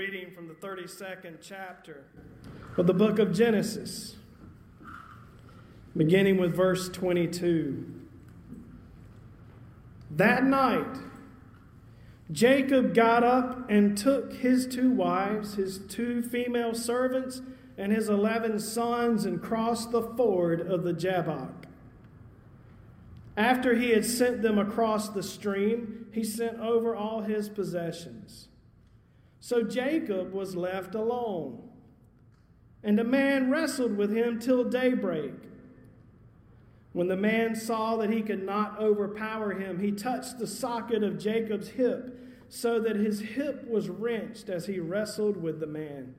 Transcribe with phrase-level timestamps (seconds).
[0.00, 2.04] reading from the 32nd chapter
[2.78, 4.16] of the book of Genesis,
[5.94, 7.84] beginning with verse 22.
[10.10, 10.96] That night,
[12.32, 17.42] Jacob got up and took his two wives, his two female servants,
[17.76, 21.66] and his eleven sons and crossed the ford of the Jabbok.
[23.36, 28.46] After he had sent them across the stream, he sent over all his possessions.
[29.40, 31.62] So Jacob was left alone.
[32.82, 35.34] And a man wrestled with him till daybreak.
[36.92, 41.18] When the man saw that he could not overpower him, he touched the socket of
[41.18, 42.18] Jacob's hip,
[42.48, 46.14] so that his hip was wrenched as he wrestled with the man.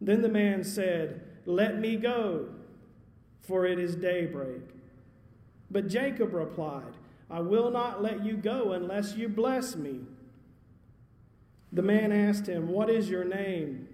[0.00, 2.48] Then the man said, Let me go,
[3.42, 4.62] for it is daybreak.
[5.70, 6.94] But Jacob replied,
[7.30, 10.00] I will not let you go unless you bless me.
[11.72, 13.88] The man asked him, What is your name?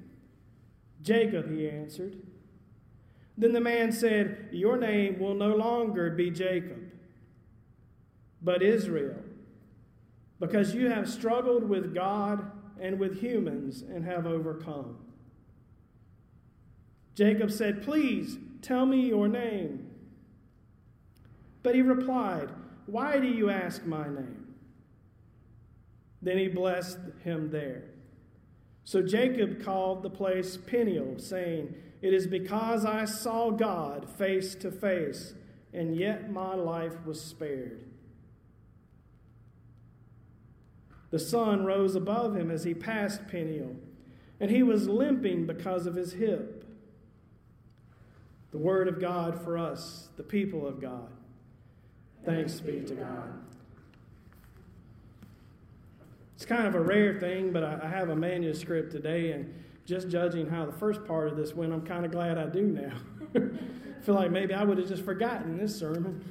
[1.02, 2.16] Jacob, he answered.
[3.38, 6.90] Then the man said, Your name will no longer be Jacob,
[8.40, 9.22] but Israel,
[10.40, 12.50] because you have struggled with God
[12.80, 14.96] and with humans and have overcome.
[17.14, 19.90] Jacob said, Please tell me your name.
[21.62, 22.50] But he replied,
[22.86, 24.45] Why do you ask my name?
[26.22, 27.84] Then he blessed him there.
[28.84, 34.70] So Jacob called the place Peniel, saying, It is because I saw God face to
[34.70, 35.34] face,
[35.72, 37.84] and yet my life was spared.
[41.10, 43.76] The sun rose above him as he passed Peniel,
[44.38, 46.64] and he was limping because of his hip.
[48.52, 51.10] The word of God for us, the people of God.
[52.24, 53.45] Thanks be to God.
[56.36, 59.52] It's kind of a rare thing, but I, have a manuscript today, and
[59.86, 62.62] just judging how the first part of this went, I'm kind of glad I do
[62.62, 62.92] now.
[63.34, 66.22] I feel like maybe I would have just forgotten this sermon.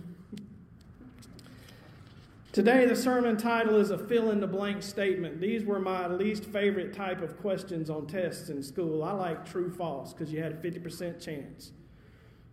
[2.52, 5.42] Today, the sermon title is a fill in the blank statement.
[5.42, 9.04] These were my least favorite type of questions on tests in school.
[9.04, 11.72] I like true false because you had a 50% chance.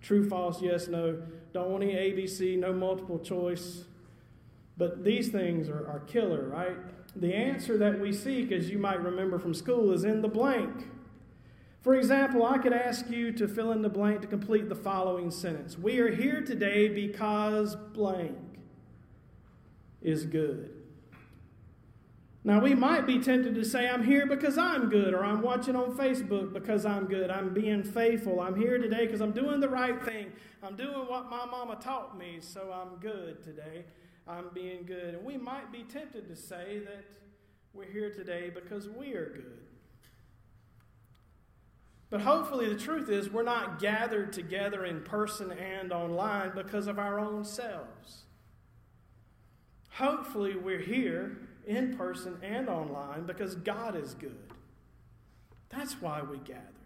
[0.00, 1.22] True, false, yes, no.
[1.52, 3.84] Don't want any ABC, no multiple choice.
[4.78, 6.76] But these things are, are killer, right?
[7.14, 10.88] The answer that we seek, as you might remember from school, is in the blank.
[11.82, 15.30] For example, I could ask you to fill in the blank to complete the following
[15.30, 18.38] sentence We are here today because blank
[20.00, 20.70] is good.
[22.44, 25.76] Now, we might be tempted to say, I'm here because I'm good, or I'm watching
[25.76, 27.30] on Facebook because I'm good.
[27.30, 28.40] I'm being faithful.
[28.40, 30.32] I'm here today because I'm doing the right thing.
[30.60, 33.84] I'm doing what my mama taught me, so I'm good today.
[34.26, 35.14] I'm being good.
[35.14, 37.04] And we might be tempted to say that
[37.74, 39.58] we're here today because we are good.
[42.10, 46.98] But hopefully, the truth is, we're not gathered together in person and online because of
[46.98, 48.24] our own selves.
[49.92, 54.36] Hopefully, we're here in person and online because God is good.
[55.70, 56.81] That's why we gather.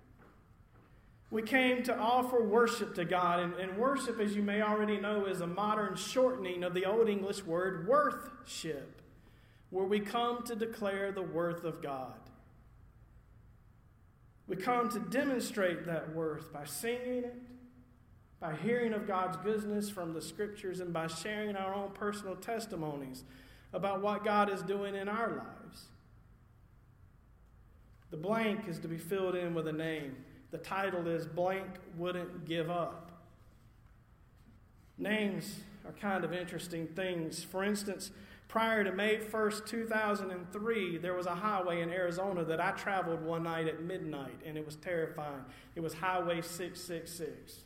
[1.30, 5.26] We came to offer worship to God, and, and, worship, as you may already know,
[5.26, 9.02] is a modern shortening of the Old English word worthship,
[9.70, 12.14] where we come to declare the worth of God.
[14.46, 17.34] We come to demonstrate that worth by singing it,
[18.38, 23.24] by hearing of God's goodness from the scriptures, and by sharing our own personal testimonies
[23.72, 25.86] about what God is doing in our lives.
[28.12, 30.14] The blank is to be filled in with a name.
[30.56, 31.66] The title is Blank
[31.98, 33.10] Wouldn't Give Up.
[34.96, 37.44] Names are kind of interesting things.
[37.44, 38.10] For instance,
[38.48, 43.42] prior to May 1st, 2003, there was a highway in Arizona that I traveled one
[43.42, 45.44] night at midnight, and it was terrifying.
[45.74, 47.60] It was Highway 666.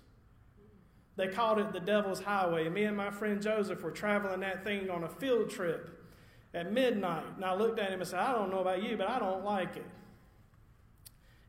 [1.14, 2.68] They called it the Devil's Highway.
[2.70, 6.08] Me and my friend Joseph were traveling that thing on a field trip
[6.52, 7.36] at midnight.
[7.36, 9.44] And I looked at him and said, I don't know about you, but I don't
[9.44, 9.86] like it.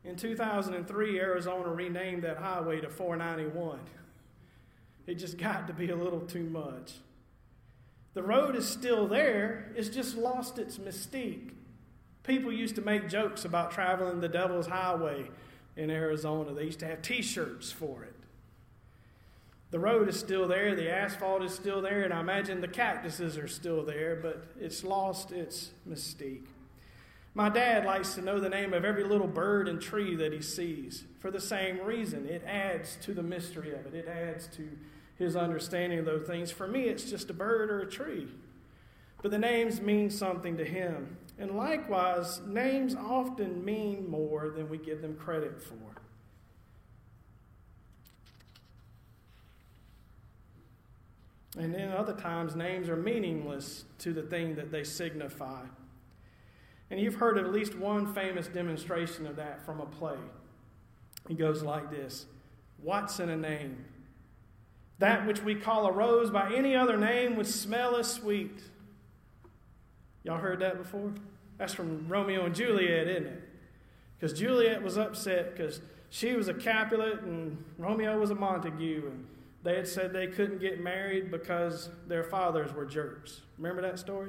[0.04, 3.78] In 2003, Arizona renamed that highway to 491.
[5.06, 6.94] It just got to be a little too much.
[8.14, 11.50] The road is still there, it's just lost its mystique.
[12.24, 15.30] People used to make jokes about traveling the Devil's Highway
[15.76, 16.52] in Arizona.
[16.52, 18.14] They used to have t shirts for it.
[19.70, 23.38] The road is still there, the asphalt is still there, and I imagine the cactuses
[23.38, 26.46] are still there, but it's lost its mystique.
[27.34, 30.42] My dad likes to know the name of every little bird and tree that he
[30.42, 32.26] sees for the same reason.
[32.26, 34.68] It adds to the mystery of it, it adds to
[35.16, 36.50] his understanding of those things.
[36.50, 38.28] For me, it's just a bird or a tree.
[39.22, 41.16] But the names mean something to him.
[41.38, 45.76] And likewise, names often mean more than we give them credit for.
[51.58, 55.62] And then other times, names are meaningless to the thing that they signify.
[56.92, 60.18] And you've heard at least one famous demonstration of that from a play.
[61.30, 62.26] It goes like this
[62.82, 63.86] What's in a name?
[64.98, 68.60] That which we call a rose by any other name would smell as sweet.
[70.22, 71.12] Y'all heard that before?
[71.56, 73.42] That's from Romeo and Juliet, isn't it?
[74.20, 75.80] Because Juliet was upset because
[76.10, 79.26] she was a Capulet and Romeo was a Montague, and
[79.62, 83.40] they had said they couldn't get married because their fathers were jerks.
[83.56, 84.28] Remember that story?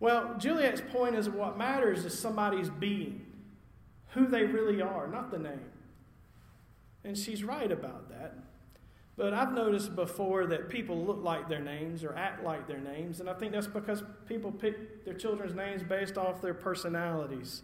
[0.00, 3.26] Well, Juliet's point is what matters is somebody's being,
[4.10, 5.64] who they really are, not the name.
[7.04, 8.36] And she's right about that.
[9.16, 13.18] But I've noticed before that people look like their names or act like their names,
[13.18, 17.62] and I think that's because people pick their children's names based off their personalities.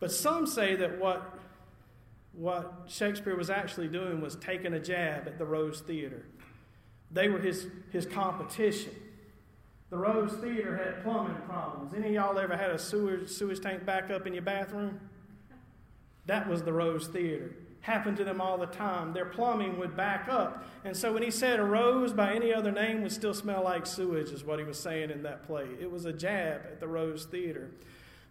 [0.00, 1.38] But some say that what,
[2.32, 6.24] what Shakespeare was actually doing was taking a jab at the Rose Theater.
[7.12, 8.92] They were his, his competition.
[9.90, 11.92] The Rose Theater had plumbing problems.
[11.94, 15.00] Any of y'all ever had a sewage, sewage tank back up in your bathroom?
[16.26, 19.12] That was the Rose Theater happened to them all the time.
[19.12, 20.64] Their plumbing would back up.
[20.84, 23.86] And so when he said a rose by any other name would still smell like
[23.86, 25.66] sewage, is what he was saying in that play.
[25.80, 27.70] It was a jab at the Rose Theater.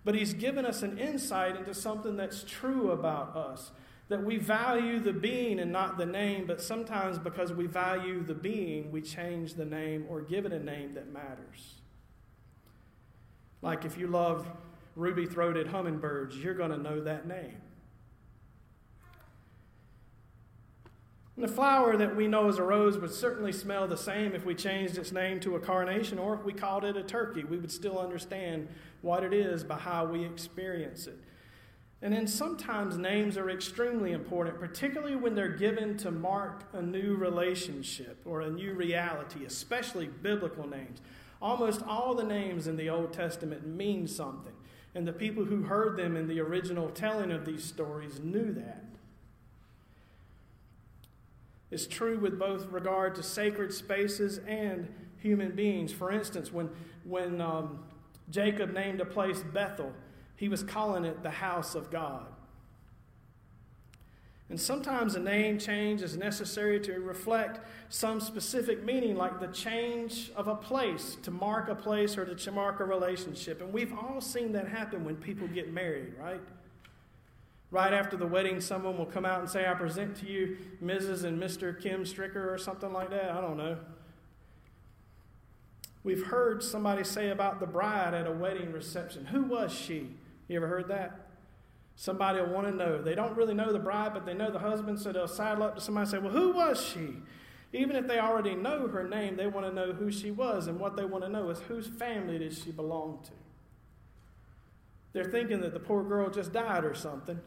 [0.06, 3.71] But he's given us an insight into something that's true about us.
[4.09, 8.33] That we value the being and not the name, but sometimes because we value the
[8.33, 11.75] being, we change the name or give it a name that matters.
[13.61, 14.51] Like if you love
[14.95, 17.61] ruby throated hummingbirds, you're going to know that name.
[21.39, 24.44] And the flower that we know as a rose would certainly smell the same if
[24.44, 27.45] we changed its name to a carnation or if we called it a turkey.
[27.45, 28.67] We would still understand
[29.01, 31.17] what it is by how we experience it.
[32.01, 37.16] And then sometimes names are extremely important, particularly when they're given to mark a new
[37.16, 41.01] relationship or a new reality, especially biblical names.
[41.42, 44.54] Almost all the names in the Old Testament mean something,
[44.96, 48.86] and the people who heard them in the original telling of these stories knew that.
[51.72, 54.88] It's true with both regard to sacred spaces and
[55.18, 55.92] human beings.
[55.92, 56.69] For instance, when,
[57.04, 57.80] when um,
[58.30, 59.94] Jacob named a place Bethel,
[60.39, 62.25] he was calling it the house of God.
[64.50, 67.59] And sometimes a name change is necessary to reflect
[67.89, 72.51] some specific meaning, like the change of a place, to mark a place or to
[72.53, 73.62] mark a relationship.
[73.62, 76.42] And we've all seen that happen when people get married, right?
[77.69, 81.25] Right after the wedding, someone will come out and say, I present to you Mrs.
[81.25, 81.80] and Mr.
[81.80, 83.31] Kim Stricker or something like that.
[83.31, 83.77] I don't know.
[86.06, 90.12] We've heard somebody say about the bride at a wedding reception, Who was she?
[90.50, 91.28] You ever heard that?
[91.96, 93.01] Somebody will want to know.
[93.01, 95.75] They don't really know the bride, but they know the husband, so they'll sidle up
[95.75, 97.18] to somebody and say, Well, who was she?
[97.72, 100.80] Even if they already know her name, they want to know who she was, and
[100.80, 103.31] what they want to know is whose family did she belong to?
[105.13, 107.40] They're thinking that the poor girl just died or something.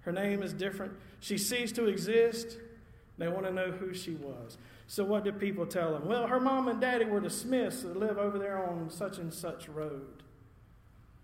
[0.00, 0.92] Her name is different.
[1.20, 2.58] She ceased to exist.
[3.18, 4.58] They want to know who she was.
[4.86, 6.08] So, what did people tell them?
[6.08, 9.32] Well, her mom and daddy were the Smiths that live over there on such and
[9.32, 10.22] such road.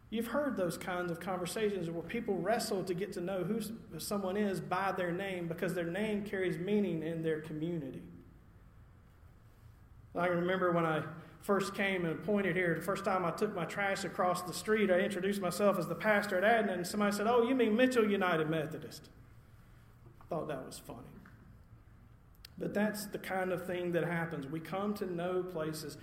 [0.08, 3.60] You've heard those kinds of conversations where people wrestle to get to know who
[3.98, 8.02] someone is by their name because their name carries meaning in their community.
[10.14, 11.02] I remember when I
[11.42, 14.90] first came and appointed here, the first time I took my trash across the street,
[14.90, 18.08] I introduced myself as the pastor at Adna, and somebody said, Oh, you mean Mitchell
[18.08, 19.10] United Methodist?
[20.20, 21.00] I thought that was funny.
[22.58, 24.46] But that's the kind of thing that happens.
[24.46, 25.98] We come to know places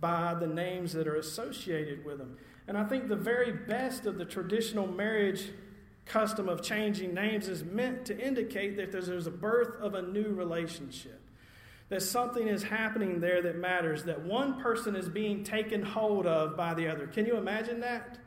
[0.00, 2.36] by the names that are associated with them.
[2.66, 5.50] And I think the very best of the traditional marriage
[6.06, 10.32] custom of changing names is meant to indicate that there's a birth of a new
[10.32, 11.20] relationship
[11.88, 16.56] that something is happening there that matters, that one person is being taken hold of
[16.56, 17.06] by the other.
[17.06, 18.18] Can you imagine that?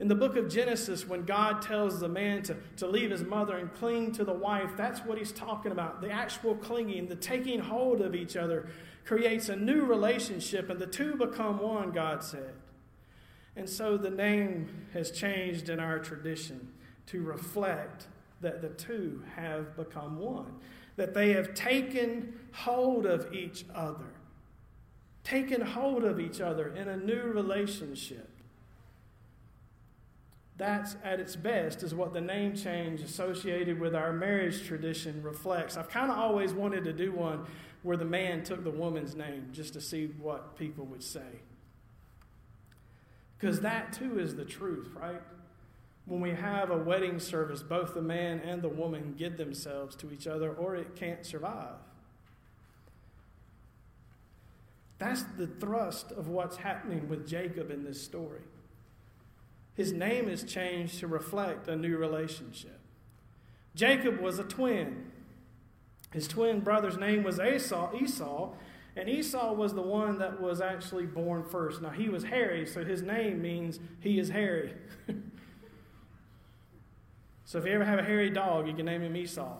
[0.00, 3.58] In the book of Genesis, when God tells the man to, to leave his mother
[3.58, 6.00] and cling to the wife, that's what he's talking about.
[6.00, 8.68] The actual clinging, the taking hold of each other
[9.04, 12.54] creates a new relationship, and the two become one, God said.
[13.56, 16.72] And so the name has changed in our tradition
[17.06, 18.08] to reflect
[18.40, 20.54] that the two have become one
[20.96, 24.12] that they have taken hold of each other,
[25.24, 28.30] taken hold of each other in a new relationship.
[30.56, 35.76] That's at its best, is what the name change associated with our marriage tradition reflects.
[35.76, 37.44] I've kind of always wanted to do one
[37.82, 41.40] where the man took the woman's name just to see what people would say.
[43.38, 45.20] Because that too is the truth, right?
[46.06, 50.12] When we have a wedding service, both the man and the woman give themselves to
[50.12, 51.76] each other, or it can't survive.
[54.98, 58.42] That's the thrust of what's happening with Jacob in this story.
[59.74, 62.78] His name is changed to reflect a new relationship.
[63.74, 65.10] Jacob was a twin.
[66.12, 68.52] His twin brother's name was Esau, Esau,
[68.96, 71.82] and Esau was the one that was actually born first.
[71.82, 74.74] Now, he was hairy, so his name means he is hairy.
[77.44, 79.56] so, if you ever have a hairy dog, you can name him Esau.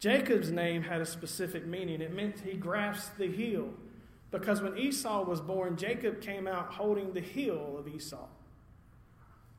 [0.00, 2.00] Jacob's name had a specific meaning.
[2.00, 3.70] It meant he grasped the heel.
[4.30, 8.26] Because when Esau was born, Jacob came out holding the heel of Esau.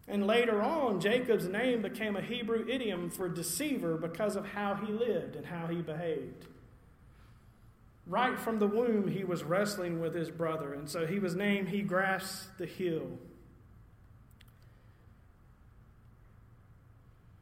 [0.08, 4.92] And later on, Jacob's name became a Hebrew idiom for deceiver because of how he
[4.92, 6.46] lived and how he behaved.
[8.07, 11.67] Right from the womb, he was wrestling with his brother, and so he was named
[11.67, 13.05] He Grasped the Heel.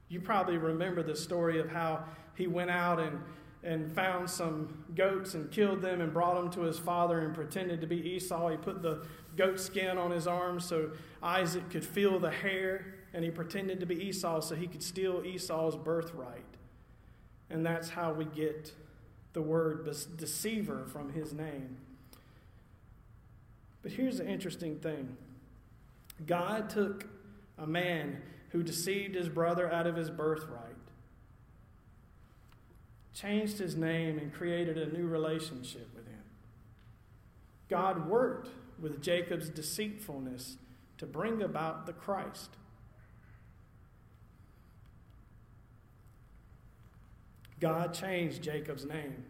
[0.10, 3.20] You probably remember the story of how he went out and,
[3.64, 7.82] and found some goats and killed them and brought them to his father and pretended
[7.82, 8.50] to be Esau.
[8.50, 9.06] He put the
[9.36, 10.92] goat skin on his arm so
[11.22, 15.24] Isaac could feel the hair, and he pretended to be Esau so he could steal
[15.24, 16.44] Esau's birthright.
[17.52, 18.74] And that's how we get
[19.36, 19.86] the word
[20.18, 21.78] deceiver from his name.
[23.84, 25.16] But here's the interesting thing
[26.26, 27.06] God took
[27.60, 30.76] a man who deceived his brother out of his birthright
[33.16, 36.22] changed his name, and created a new relationship with him.
[37.70, 38.50] God worked
[38.80, 40.58] with Jacob's deceitfulness
[40.98, 42.50] to bring about the Christ.
[47.60, 49.24] God changed Jacob's name.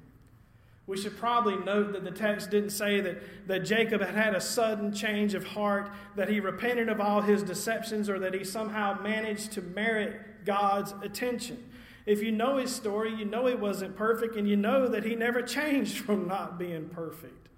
[0.87, 4.41] We should probably note that the text didn't say that, that Jacob had had a
[4.41, 9.01] sudden change of heart, that he repented of all his deceptions, or that he somehow
[9.01, 11.71] managed to merit God's attention.
[12.05, 15.15] If you know his story, you know he wasn't perfect, and you know that he
[15.15, 17.49] never changed from not being perfect.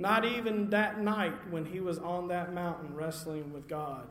[0.00, 4.06] Not even that night when he was on that mountain wrestling with God.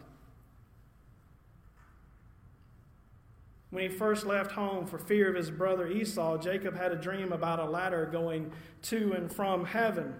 [3.69, 7.33] When he first left home for fear of his brother Esau, Jacob had a dream
[7.33, 8.51] about a ladder going
[8.83, 10.15] to and from heaven.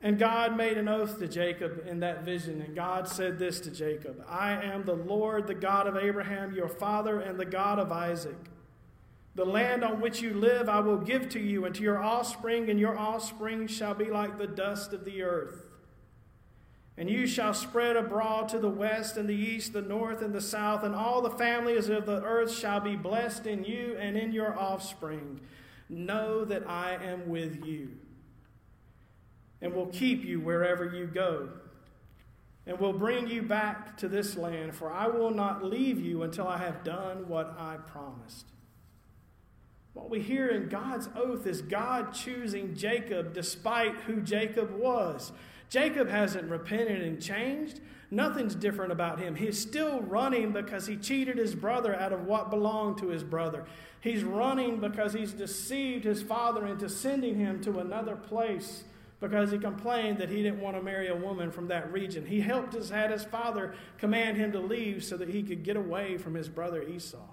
[0.00, 2.60] And God made an oath to Jacob in that vision.
[2.60, 6.68] And God said this to Jacob I am the Lord, the God of Abraham, your
[6.68, 8.36] father, and the God of Isaac.
[9.34, 12.70] The land on which you live I will give to you and to your offspring,
[12.70, 15.65] and your offspring shall be like the dust of the earth.
[16.98, 20.40] And you shall spread abroad to the west and the east, the north and the
[20.40, 24.32] south, and all the families of the earth shall be blessed in you and in
[24.32, 25.40] your offspring.
[25.90, 27.90] Know that I am with you
[29.60, 31.48] and will keep you wherever you go,
[32.66, 36.46] and will bring you back to this land, for I will not leave you until
[36.46, 38.46] I have done what I promised.
[39.94, 45.32] What we hear in God's oath is God choosing Jacob despite who Jacob was.
[45.68, 47.80] Jacob hasn't repented and changed.
[48.10, 49.34] Nothing's different about him.
[49.34, 53.64] He's still running because he cheated his brother out of what belonged to his brother.
[54.00, 58.84] He's running because he's deceived his father into sending him to another place
[59.18, 62.26] because he complained that he didn't want to marry a woman from that region.
[62.26, 65.76] He helped his, had his father command him to leave so that he could get
[65.76, 67.26] away from his brother Esau.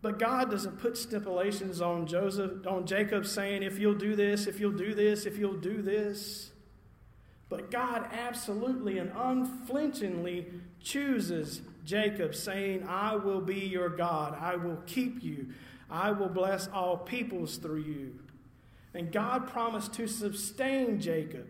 [0.00, 4.60] But God doesn't put stipulations on Joseph, on Jacob saying, if you'll do this, if
[4.60, 6.52] you'll do this, if you'll do this.
[7.48, 10.46] But God absolutely and unflinchingly
[10.80, 14.36] chooses Jacob, saying, I will be your God.
[14.38, 15.48] I will keep you.
[15.90, 18.18] I will bless all peoples through you.
[18.94, 21.46] And God promised to sustain Jacob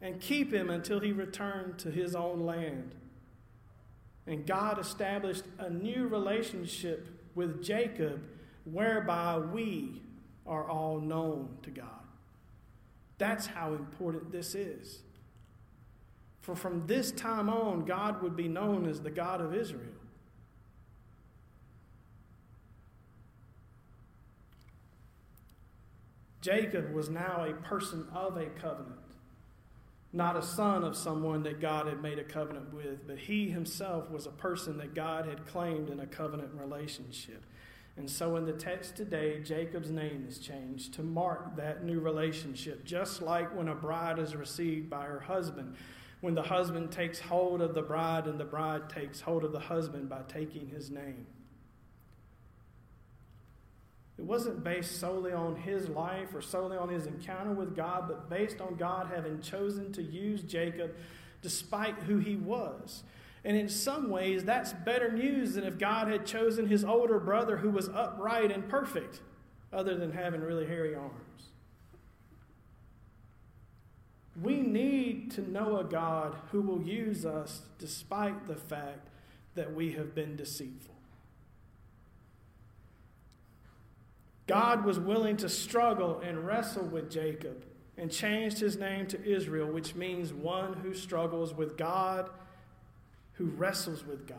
[0.00, 2.94] and keep him until he returned to his own land.
[4.26, 8.20] And God established a new relationship with Jacob
[8.64, 10.02] whereby we
[10.44, 11.86] are all known to God.
[13.18, 15.02] That's how important this is.
[16.40, 19.82] For from this time on, God would be known as the God of Israel.
[26.40, 29.00] Jacob was now a person of a covenant,
[30.16, 34.10] not a son of someone that God had made a covenant with, but he himself
[34.10, 37.44] was a person that God had claimed in a covenant relationship.
[37.98, 42.84] And so in the text today, Jacob's name is changed to mark that new relationship,
[42.84, 45.76] just like when a bride is received by her husband.
[46.22, 49.60] When the husband takes hold of the bride and the bride takes hold of the
[49.60, 51.26] husband by taking his name.
[54.18, 58.30] It wasn't based solely on his life or solely on his encounter with God, but
[58.30, 60.94] based on God having chosen to use Jacob
[61.42, 63.04] despite who he was.
[63.44, 67.58] And in some ways, that's better news than if God had chosen his older brother
[67.58, 69.20] who was upright and perfect,
[69.72, 71.12] other than having really hairy arms.
[74.42, 79.08] We need to know a God who will use us despite the fact
[79.54, 80.95] that we have been deceitful.
[84.46, 87.64] God was willing to struggle and wrestle with Jacob
[87.98, 92.30] and changed his name to Israel, which means one who struggles with God,
[93.34, 94.38] who wrestles with God,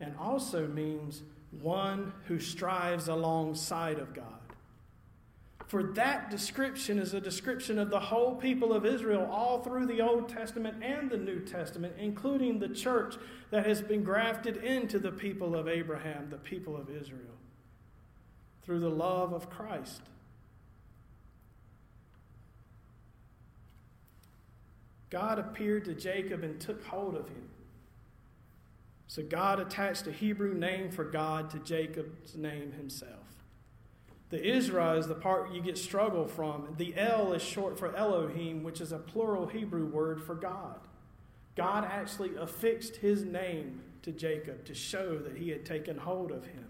[0.00, 1.22] and also means
[1.62, 4.24] one who strives alongside of God.
[5.66, 10.00] For that description is a description of the whole people of Israel all through the
[10.00, 13.16] Old Testament and the New Testament, including the church
[13.50, 17.34] that has been grafted into the people of Abraham, the people of Israel,
[18.66, 20.02] through the love of Christ.
[25.08, 27.48] God appeared to Jacob and took hold of him.
[29.06, 33.12] So God attached a Hebrew name for God to Jacob's name himself.
[34.30, 36.74] The Israel is the part you get struggle from.
[36.76, 40.80] The El is short for Elohim, which is a plural Hebrew word for God.
[41.54, 46.44] God actually affixed his name to Jacob to show that he had taken hold of
[46.44, 46.66] him.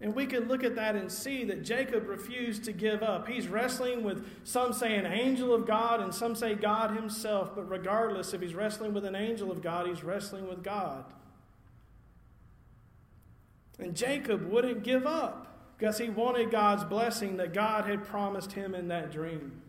[0.00, 3.28] And we can look at that and see that Jacob refused to give up.
[3.28, 7.68] He's wrestling with some say an angel of God and some say God himself, but
[7.70, 11.04] regardless, if he's wrestling with an angel of God, he's wrestling with God.
[13.78, 15.46] And Jacob wouldn't give up
[15.78, 19.62] because he wanted God's blessing that God had promised him in that dream.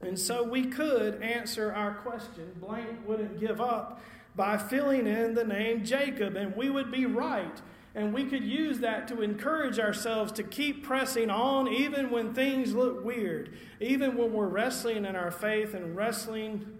[0.00, 4.00] And so we could answer our question blank wouldn't give up
[4.38, 7.60] by filling in the name Jacob, and we would be right.
[7.96, 12.72] And we could use that to encourage ourselves to keep pressing on even when things
[12.72, 16.78] look weird, even when we're wrestling in our faith and wrestling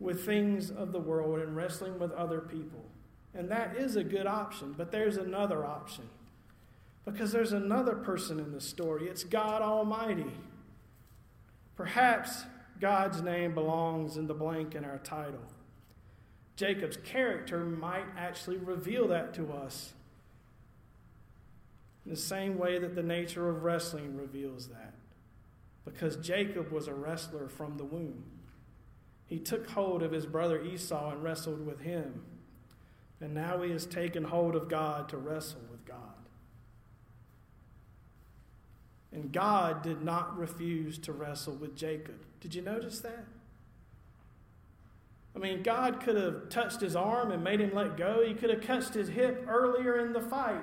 [0.00, 2.82] with things of the world and wrestling with other people.
[3.34, 6.08] And that is a good option, but there's another option.
[7.04, 9.08] Because there's another person in the story.
[9.08, 10.32] It's God Almighty.
[11.76, 12.44] Perhaps
[12.80, 15.42] God's name belongs in the blank in our title.
[16.56, 19.92] Jacob's character might actually reveal that to us.
[22.04, 24.94] In the same way that the nature of wrestling reveals that.
[25.84, 28.24] Because Jacob was a wrestler from the womb.
[29.26, 32.22] He took hold of his brother Esau and wrestled with him.
[33.20, 35.98] And now he has taken hold of God to wrestle with God.
[39.12, 42.20] And God did not refuse to wrestle with Jacob.
[42.40, 43.24] Did you notice that?
[45.34, 48.24] I mean, God could have touched his arm and made him let go.
[48.24, 50.62] He could have touched his hip earlier in the fight.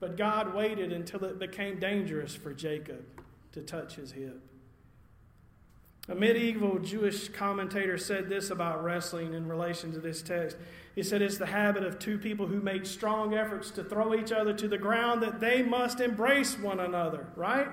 [0.00, 3.04] But God waited until it became dangerous for Jacob
[3.52, 4.40] to touch his hip.
[6.10, 10.56] A medieval Jewish commentator said this about wrestling in relation to this text.
[10.94, 14.32] He said it's the habit of two people who make strong efforts to throw each
[14.32, 17.68] other to the ground that they must embrace one another, right?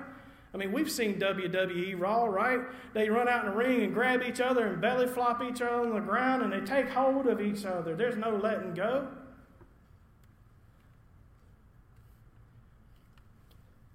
[0.55, 2.61] I mean, we've seen WWE Raw, right?
[2.93, 5.81] They run out in the ring and grab each other and belly flop each other
[5.81, 7.93] on the ground and they take hold of each other.
[7.93, 9.05] There's no letting go.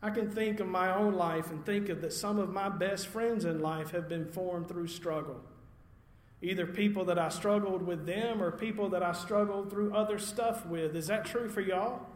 [0.03, 3.07] I can think of my own life and think of that some of my best
[3.07, 5.41] friends in life have been formed through struggle.
[6.43, 10.67] Either people that I struggled with them or people that I struggled through other stuff
[10.67, 10.95] with.
[10.95, 12.07] Is that true for y'all?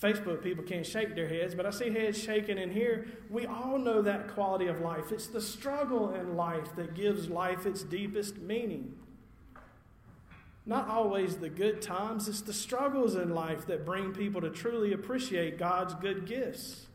[0.00, 3.06] Facebook people can't shake their heads, but I see heads shaking in here.
[3.30, 5.10] We all know that quality of life.
[5.10, 8.94] It's the struggle in life that gives life its deepest meaning.
[10.64, 14.92] Not always the good times, it's the struggles in life that bring people to truly
[14.92, 16.86] appreciate God's good gifts.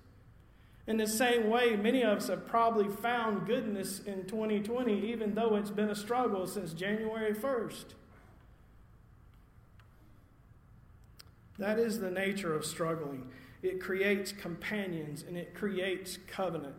[0.85, 5.55] In the same way, many of us have probably found goodness in 2020, even though
[5.55, 7.85] it's been a struggle since January 1st.
[11.59, 13.29] That is the nature of struggling.
[13.61, 16.75] It creates companions and it creates covenant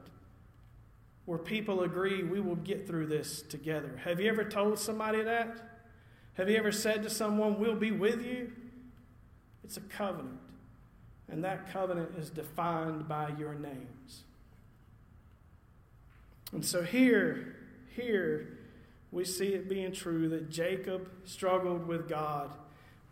[1.25, 4.01] where people agree we will get through this together.
[4.05, 5.57] Have you ever told somebody that?
[6.35, 8.53] Have you ever said to someone, We'll be with you?
[9.63, 10.41] It's a covenant.
[11.29, 14.25] And that covenant is defined by your names.
[16.53, 17.57] And so here,
[17.97, 18.59] here,
[19.11, 22.53] we see it being true that Jacob struggled with God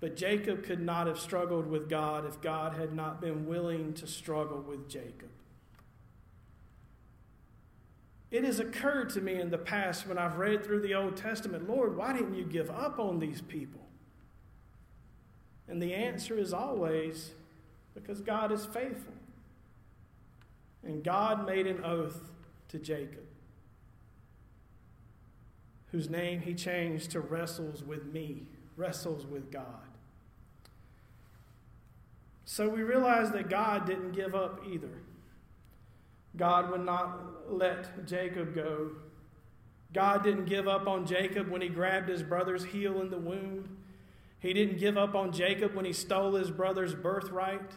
[0.03, 4.07] but Jacob could not have struggled with God if God had not been willing to
[4.09, 5.29] struggle with Jacob.
[8.33, 11.69] It has occurred to me in the past when I've read through the Old Testament,
[11.69, 13.87] Lord, why didn't you give up on these people?
[15.69, 17.31] And the answer is always
[17.95, 19.15] because God is faithful.
[20.83, 22.29] And God made an oath
[22.71, 23.29] to Jacob,
[25.93, 29.92] whose name he changed to wrestles with me, wrestles with God.
[32.45, 35.03] So we realize that God didn't give up either.
[36.37, 38.91] God would not let Jacob go.
[39.93, 43.77] God didn't give up on Jacob when he grabbed his brother's heel in the womb.
[44.39, 47.71] He didn't give up on Jacob when he stole his brother's birthright,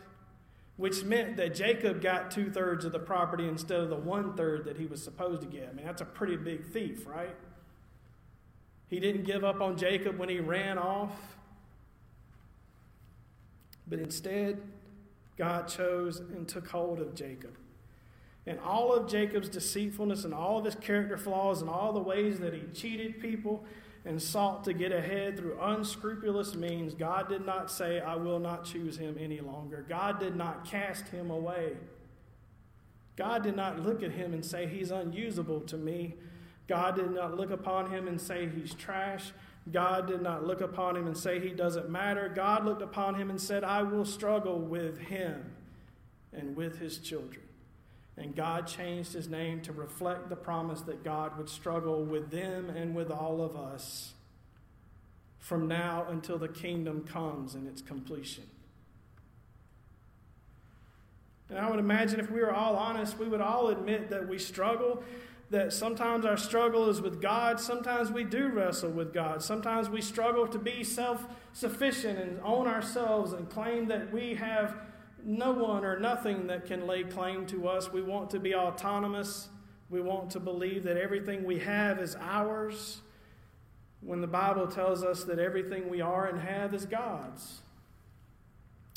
[0.77, 4.65] which meant that Jacob got two thirds of the property instead of the one third
[4.65, 5.69] that he was supposed to get.
[5.69, 7.35] I mean, that's a pretty big thief, right?
[8.87, 11.34] He didn't give up on Jacob when he ran off,
[13.87, 14.61] but instead,
[15.37, 17.57] God chose and took hold of Jacob
[18.47, 22.39] and all of Jacob's deceitfulness and all of his character flaws and all the ways
[22.39, 23.63] that he cheated people
[24.05, 28.63] and sought to get ahead through unscrupulous means, God did not say, I will not
[28.63, 29.83] choose him any longer.
[29.89, 31.73] God did not cast him away.
[33.15, 36.15] God did not look at him and say, He's unusable to me.
[36.67, 39.31] God did not look upon him and say, He's trash.
[39.71, 42.31] God did not look upon him and say, He doesn't matter.
[42.33, 45.51] God looked upon him and said, I will struggle with him
[46.31, 47.41] and with his children.
[48.17, 52.69] And God changed his name to reflect the promise that God would struggle with them
[52.69, 54.13] and with all of us
[55.39, 58.45] from now until the kingdom comes in its completion.
[61.49, 64.39] And I would imagine if we were all honest, we would all admit that we
[64.39, 65.03] struggle,
[65.55, 70.01] that sometimes our struggle is with God, sometimes we do wrestle with God, sometimes we
[70.01, 74.75] struggle to be self sufficient and own ourselves and claim that we have
[75.23, 77.89] no one or nothing that can lay claim to us.
[77.89, 79.47] We want to be autonomous.
[79.89, 82.99] We want to believe that everything we have is ours
[84.01, 87.61] when the Bible tells us that everything we are and have is God's.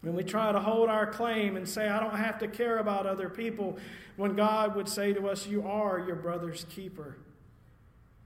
[0.04, 3.06] And we try to hold our claim and say, I don't have to care about
[3.06, 3.78] other people,
[4.16, 7.18] when God would say to us, You are your brother's keeper.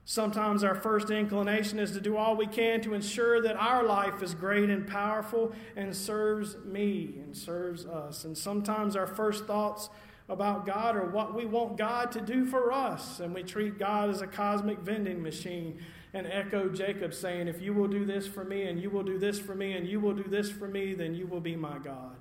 [0.04, 4.22] Sometimes our first inclination is to do all we can to ensure that our life
[4.22, 8.24] is great and powerful and serves me and serves us.
[8.24, 9.90] And sometimes our first thoughts
[10.28, 13.20] about God or what we want God to do for us.
[13.20, 15.80] And we treat God as a cosmic vending machine
[16.14, 19.18] and echo Jacob saying, If you will do this for me, and you will do
[19.18, 21.78] this for me, and you will do this for me, then you will be my
[21.78, 22.16] God.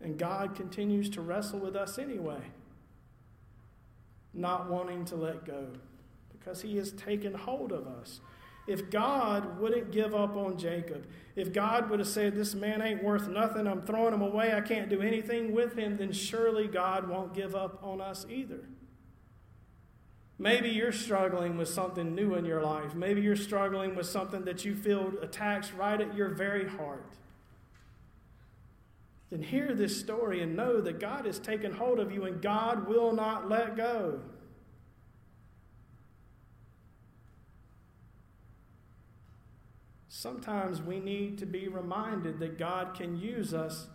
[0.00, 2.42] And God continues to wrestle with us anyway
[4.36, 5.66] not wanting to let go
[6.32, 8.20] because he has taken hold of us.
[8.66, 13.02] If God wouldn't give up on Jacob, if God would have said, This man ain't
[13.02, 17.08] worth nothing, I'm throwing him away, I can't do anything with him, then surely God
[17.08, 18.60] won't give up on us either.
[20.38, 22.94] Maybe you're struggling with something new in your life.
[22.94, 27.06] Maybe you're struggling with something that you feel attacks right at your very heart
[29.30, 32.86] then hear this story and know that God has taken hold of you and God
[32.86, 34.20] will not let go.
[40.18, 43.86] Sometimes we need to be reminded that God can use us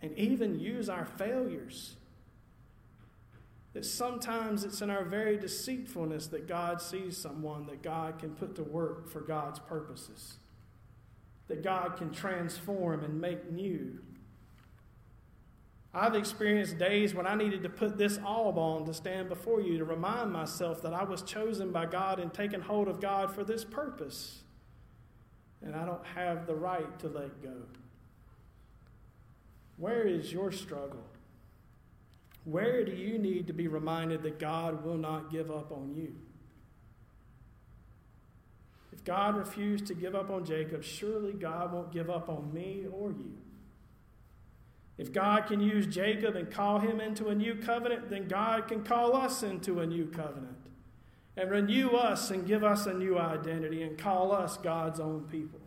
[0.00, 1.96] and even use our failures.
[3.74, 8.54] That sometimes it's in our very deceitfulness that God sees someone that God can put
[8.56, 10.38] to work for God's purposes
[11.48, 13.98] that God can transform and make new.
[15.92, 19.76] I've experienced days when I needed to put this alb on to stand before you
[19.76, 23.42] to remind myself that I was chosen by God and taken hold of God for
[23.42, 24.44] this purpose.
[25.62, 27.54] And I don't have the right to let go.
[29.76, 31.04] Where is your struggle?
[32.44, 36.14] Where do you need to be reminded that God will not give up on you?
[38.92, 42.86] If God refused to give up on Jacob, surely God won't give up on me
[42.92, 43.36] or you.
[44.98, 48.82] If God can use Jacob and call him into a new covenant, then God can
[48.82, 50.69] call us into a new covenant
[51.36, 55.60] and renew us and give us a new identity and call us God's own people.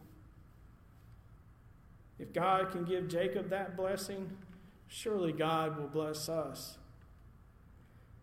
[2.20, 4.30] If God can give Jacob that blessing,
[4.88, 6.78] surely God will bless us.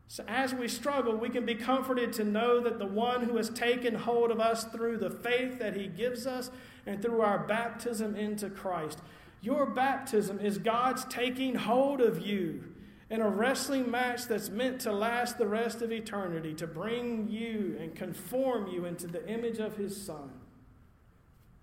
[0.09, 3.49] So, as we struggle, we can be comforted to know that the one who has
[3.49, 6.51] taken hold of us through the faith that he gives us
[6.85, 9.01] and through our baptism into Christ.
[9.41, 12.65] Your baptism is God's taking hold of you
[13.11, 17.77] in a wrestling match that's meant to last the rest of eternity, to bring you
[17.81, 20.31] and conform you into the image of his Son,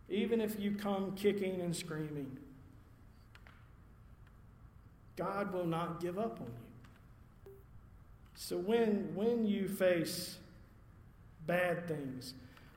[0.09, 2.37] even if you come kicking and screaming.
[5.15, 7.51] God will not give up on you.
[8.35, 10.37] So when, when you face
[11.47, 12.33] bad things,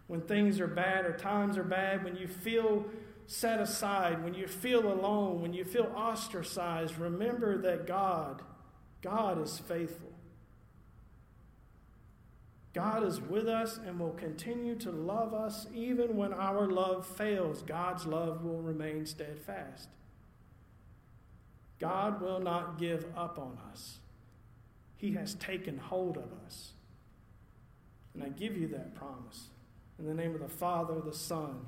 [0.06, 2.84] when things are bad or times are bad, when you feel
[3.26, 8.42] set aside, when you feel alone, when you feel ostracized, remember that God,
[9.02, 10.12] God is faithful.
[12.72, 17.62] God is with us and will continue to love us even when our love fails.
[17.62, 19.88] God's love will remain steadfast.
[21.80, 23.98] God will not give up on us.
[24.98, 26.72] He has taken hold of us.
[28.14, 29.48] And I give you that promise.
[29.98, 31.66] In the name of the Father, the Son,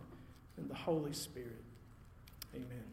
[0.56, 1.62] and the Holy Spirit.
[2.54, 2.91] Amen.